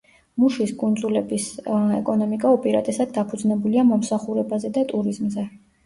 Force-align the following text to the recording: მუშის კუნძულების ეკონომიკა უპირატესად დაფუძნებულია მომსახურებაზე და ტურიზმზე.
მუშის 0.43 0.71
კუნძულების 0.83 1.45
ეკონომიკა 1.99 2.55
უპირატესად 2.57 3.15
დაფუძნებულია 3.21 3.87
მომსახურებაზე 3.95 4.77
და 4.81 4.91
ტურიზმზე. 4.95 5.51